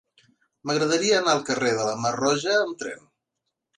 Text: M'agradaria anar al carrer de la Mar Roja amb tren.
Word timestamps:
M'agradaria 0.69 1.19
anar 1.19 1.35
al 1.37 1.45
carrer 1.51 1.75
de 1.81 1.85
la 1.91 1.93
Mar 2.07 2.15
Roja 2.17 2.57
amb 2.63 2.81
tren. 2.85 3.09